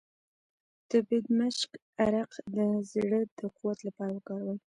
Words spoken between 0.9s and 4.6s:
بیدمشک عرق د زړه د قوت لپاره وکاروئ